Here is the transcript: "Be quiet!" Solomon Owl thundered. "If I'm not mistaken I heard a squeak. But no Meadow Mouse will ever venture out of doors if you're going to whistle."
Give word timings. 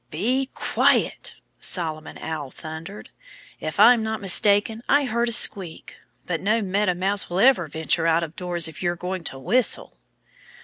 "Be 0.09 0.49
quiet!" 0.55 1.35
Solomon 1.59 2.17
Owl 2.17 2.49
thundered. 2.49 3.11
"If 3.59 3.79
I'm 3.79 4.01
not 4.01 4.19
mistaken 4.19 4.81
I 4.89 5.05
heard 5.05 5.29
a 5.29 5.31
squeak. 5.31 5.95
But 6.25 6.41
no 6.41 6.59
Meadow 6.63 6.95
Mouse 6.95 7.29
will 7.29 7.39
ever 7.39 7.67
venture 7.67 8.07
out 8.07 8.23
of 8.23 8.35
doors 8.35 8.67
if 8.67 8.81
you're 8.81 8.95
going 8.95 9.23
to 9.25 9.37
whistle." 9.37 9.99